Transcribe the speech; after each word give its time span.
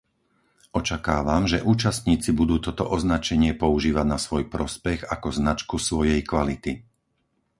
Očakávam, 0.79 1.43
že 1.51 1.61
účastníci 1.73 2.29
budú 2.39 2.55
toto 2.65 2.83
označenie 2.97 3.51
používať 3.63 4.05
na 4.13 4.17
svoj 4.25 4.43
prospech 4.53 4.99
ako 5.15 5.27
značku 5.39 5.75
svojej 5.87 6.19
kvality. 6.31 6.73